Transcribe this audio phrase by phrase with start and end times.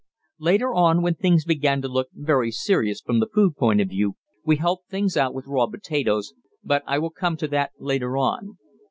[0.39, 4.15] Later on, when things began to look very serious from the food point of view,
[4.43, 8.57] we helped things out with raw potatoes, but I will come to that later on.